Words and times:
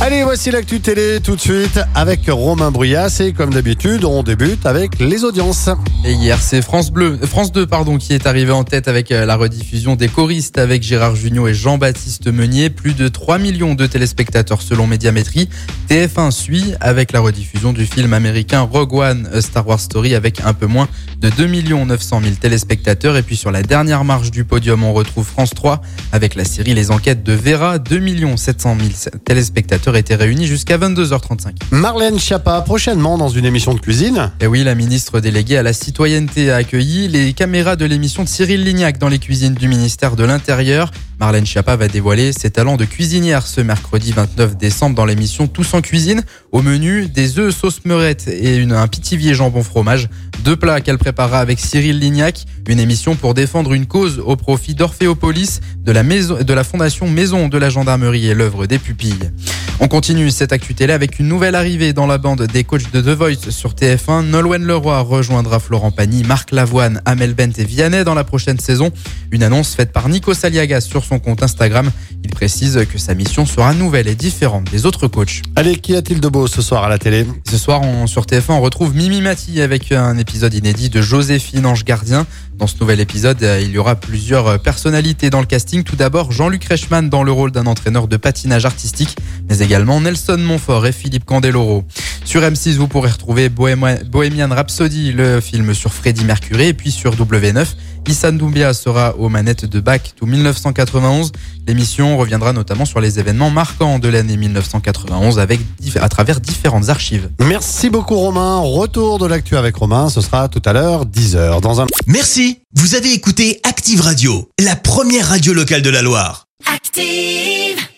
Allez, 0.00 0.22
voici 0.22 0.52
l'actu 0.52 0.78
télé 0.78 1.18
tout 1.20 1.34
de 1.34 1.40
suite 1.40 1.80
avec 1.92 2.20
Romain 2.28 2.70
Bruyas 2.70 3.16
et 3.18 3.32
comme 3.32 3.52
d'habitude, 3.52 4.04
on 4.04 4.22
débute 4.22 4.64
avec 4.64 5.00
les 5.00 5.24
audiences. 5.24 5.70
Et 6.04 6.12
hier, 6.12 6.40
c'est 6.40 6.62
France 6.62 6.92
Bleu, 6.92 7.18
France 7.20 7.50
2 7.50 7.66
pardon, 7.66 7.98
qui 7.98 8.14
est 8.14 8.24
arrivé 8.24 8.52
en 8.52 8.62
tête 8.62 8.86
avec 8.86 9.10
euh, 9.10 9.26
la 9.26 9.34
rediffusion 9.34 9.96
des 9.96 10.06
choristes 10.06 10.56
avec 10.56 10.84
Gérard 10.84 11.16
Jugnot 11.16 11.48
et 11.48 11.54
Jean-Baptiste 11.54 12.28
Meunier. 12.28 12.70
Plus 12.70 12.94
de 12.94 13.08
3 13.08 13.38
millions 13.38 13.74
de 13.74 13.86
téléspectateurs 13.86 14.62
selon 14.62 14.86
Médiamétrie. 14.86 15.48
TF1 15.90 16.30
suit 16.30 16.74
avec 16.80 17.10
la 17.10 17.18
rediffusion 17.18 17.72
du 17.72 17.84
film 17.84 18.12
américain 18.12 18.60
Rogue 18.60 18.94
One, 18.94 19.28
Star 19.40 19.66
Wars 19.66 19.80
Story 19.80 20.14
avec 20.14 20.40
un 20.44 20.54
peu 20.54 20.66
moins 20.66 20.86
de 21.18 21.28
2 21.28 21.46
900 21.84 22.20
000 22.22 22.34
téléspectateurs. 22.40 23.16
Et 23.16 23.22
puis 23.24 23.36
sur 23.36 23.50
la 23.50 23.64
dernière 23.64 24.04
marche 24.04 24.30
du 24.30 24.44
podium, 24.44 24.84
on 24.84 24.92
retrouve 24.92 25.26
France 25.26 25.50
3 25.56 25.80
avec 26.12 26.36
la 26.36 26.44
série 26.44 26.74
Les 26.74 26.92
Enquêtes 26.92 27.24
de 27.24 27.32
Vera. 27.32 27.80
2 27.80 28.36
700 28.36 28.76
000 28.78 29.16
téléspectateurs 29.24 29.87
étaient 29.96 30.14
réunis 30.14 30.46
jusqu'à 30.46 30.78
22h35. 30.78 31.54
Marlène 31.70 32.18
Schiappa, 32.18 32.60
prochainement 32.62 33.18
dans 33.18 33.28
une 33.28 33.44
émission 33.44 33.74
de 33.74 33.80
cuisine. 33.80 34.32
Et 34.40 34.46
oui, 34.46 34.64
la 34.64 34.74
ministre 34.74 35.20
déléguée 35.20 35.56
à 35.56 35.62
la 35.62 35.72
citoyenneté 35.72 36.50
a 36.50 36.56
accueilli 36.56 37.08
les 37.08 37.32
caméras 37.32 37.76
de 37.76 37.84
l'émission 37.84 38.24
de 38.24 38.28
Cyril 38.28 38.64
Lignac 38.64 38.98
dans 38.98 39.08
les 39.08 39.18
cuisines 39.18 39.54
du 39.54 39.68
ministère 39.68 40.16
de 40.16 40.24
l'Intérieur. 40.24 40.90
Marlène 41.20 41.46
Schiappa 41.46 41.74
va 41.74 41.88
dévoiler 41.88 42.32
ses 42.32 42.50
talents 42.50 42.76
de 42.76 42.84
cuisinière 42.84 43.44
ce 43.44 43.60
mercredi 43.60 44.12
29 44.12 44.56
décembre 44.56 44.94
dans 44.94 45.04
l'émission 45.04 45.48
Tous 45.48 45.74
en 45.74 45.80
cuisine. 45.80 46.22
Au 46.52 46.62
menu, 46.62 47.08
des 47.08 47.40
œufs 47.40 47.54
sauce 47.54 47.80
meurette 47.84 48.28
et 48.28 48.56
une, 48.56 48.72
un 48.72 48.86
pitivier 48.86 49.34
jambon 49.34 49.64
fromage. 49.64 50.08
Deux 50.44 50.54
plats 50.54 50.80
qu'elle 50.80 50.98
préparera 50.98 51.40
avec 51.40 51.58
Cyril 51.58 51.98
Lignac. 51.98 52.44
Une 52.68 52.78
émission 52.78 53.16
pour 53.16 53.34
défendre 53.34 53.72
une 53.72 53.86
cause 53.86 54.22
au 54.24 54.36
profit 54.36 54.74
d'Orphéopolis, 54.74 55.60
de 55.82 55.90
la, 55.90 56.04
maison, 56.04 56.38
de 56.40 56.54
la 56.54 56.62
fondation 56.62 57.08
Maison 57.08 57.48
de 57.48 57.58
la 57.58 57.68
Gendarmerie 57.68 58.28
et 58.28 58.34
l'œuvre 58.34 58.66
des 58.66 58.78
pupilles. 58.78 59.32
On 59.80 59.86
continue 59.86 60.32
cette 60.32 60.52
actu 60.52 60.74
télé 60.74 60.92
avec 60.92 61.20
une 61.20 61.28
nouvelle 61.28 61.54
arrivée 61.54 61.92
dans 61.92 62.08
la 62.08 62.18
bande 62.18 62.42
des 62.42 62.64
coachs 62.64 62.90
de 62.90 63.00
The 63.00 63.16
Voice 63.16 63.50
sur 63.50 63.74
TF1. 63.74 64.24
Nolwenn 64.24 64.64
Leroy 64.64 65.00
rejoindra 65.02 65.60
Florent 65.60 65.92
Pagny, 65.92 66.24
Marc 66.24 66.50
Lavoine, 66.50 67.00
Amel 67.04 67.32
Bent 67.34 67.52
et 67.58 67.64
Vianney 67.64 68.02
dans 68.02 68.14
la 68.14 68.24
prochaine 68.24 68.58
saison. 68.58 68.90
Une 69.30 69.44
annonce 69.44 69.76
faite 69.76 69.92
par 69.92 70.08
Nico 70.08 70.34
Saliagas 70.34 70.80
sur 70.80 71.04
son 71.04 71.20
compte 71.20 71.44
Instagram. 71.44 71.92
Il 72.24 72.30
précise 72.30 72.84
que 72.90 72.98
sa 72.98 73.14
mission 73.14 73.46
sera 73.46 73.74
nouvelle 73.74 74.08
et 74.08 74.14
différente 74.14 74.70
des 74.70 74.86
autres 74.86 75.08
coachs. 75.08 75.42
Allez, 75.56 75.76
qu'y 75.76 75.94
a-t-il 75.94 76.20
de 76.20 76.28
beau 76.28 76.46
ce 76.46 76.62
soir 76.62 76.84
à 76.84 76.88
la 76.88 76.98
télé? 76.98 77.26
Ce 77.48 77.56
soir, 77.56 77.82
on, 77.82 78.06
sur 78.06 78.24
TF1, 78.24 78.52
on 78.52 78.60
retrouve 78.60 78.94
Mimi 78.94 79.20
Mati 79.20 79.60
avec 79.60 79.92
un 79.92 80.18
épisode 80.18 80.54
inédit 80.54 80.88
de 80.88 81.00
Joséphine 81.00 81.66
Ange 81.66 81.84
Gardien. 81.84 82.26
Dans 82.56 82.66
ce 82.66 82.74
nouvel 82.80 82.98
épisode, 82.98 83.40
euh, 83.44 83.60
il 83.62 83.70
y 83.70 83.78
aura 83.78 83.94
plusieurs 83.94 84.48
euh, 84.48 84.58
personnalités 84.58 85.30
dans 85.30 85.38
le 85.38 85.46
casting. 85.46 85.84
Tout 85.84 85.94
d'abord, 85.94 86.32
Jean-Luc 86.32 86.64
Reichmann 86.64 87.08
dans 87.08 87.22
le 87.22 87.30
rôle 87.30 87.52
d'un 87.52 87.66
entraîneur 87.66 88.08
de 88.08 88.16
patinage 88.16 88.66
artistique, 88.66 89.16
mais 89.48 89.60
également 89.60 90.00
Nelson 90.00 90.38
Montfort 90.38 90.86
et 90.86 90.92
Philippe 90.92 91.24
Candeloro. 91.24 91.84
Sur 92.24 92.42
M6, 92.42 92.74
vous 92.74 92.88
pourrez 92.88 93.10
retrouver 93.10 93.48
Bohemian 93.48 94.48
Rhapsody, 94.50 95.12
le 95.12 95.40
film 95.40 95.72
sur 95.72 95.92
Freddie 95.92 96.24
Mercury, 96.24 96.66
et 96.66 96.74
puis 96.74 96.90
sur 96.90 97.14
W9, 97.14 97.64
Issa 98.08 98.32
Doumbia 98.32 98.72
sera 98.72 99.14
aux 99.16 99.28
manettes 99.28 99.66
de 99.66 99.80
Back 99.80 100.14
to 100.16 100.24
1991. 100.24 101.30
L'émission 101.66 102.07
reviendra 102.16 102.52
notamment 102.52 102.84
sur 102.84 103.00
les 103.00 103.18
événements 103.18 103.50
marquants 103.50 103.98
de 103.98 104.08
l'année 104.08 104.36
1991 104.36 105.38
avec, 105.38 105.60
à 106.00 106.08
travers 106.08 106.40
différentes 106.40 106.88
archives. 106.88 107.30
Merci 107.40 107.90
beaucoup 107.90 108.16
Romain. 108.16 108.58
Retour 108.58 109.18
de 109.18 109.26
l'actu 109.26 109.56
avec 109.56 109.76
Romain, 109.76 110.08
ce 110.08 110.20
sera 110.20 110.48
tout 110.48 110.62
à 110.64 110.72
l'heure 110.72 111.06
10h 111.06 111.60
dans 111.60 111.80
un 111.80 111.86
Merci, 112.06 112.60
vous 112.74 112.94
avez 112.94 113.12
écouté 113.12 113.60
Active 113.64 114.00
Radio, 114.00 114.48
la 114.62 114.76
première 114.76 115.28
radio 115.28 115.52
locale 115.52 115.82
de 115.82 115.90
la 115.90 116.02
Loire. 116.02 116.46
Active. 116.72 117.88